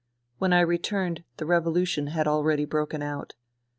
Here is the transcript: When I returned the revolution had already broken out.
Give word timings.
When 0.39 0.51
I 0.51 0.61
returned 0.61 1.25
the 1.37 1.45
revolution 1.45 2.07
had 2.07 2.27
already 2.27 2.65
broken 2.65 3.03
out. 3.03 3.35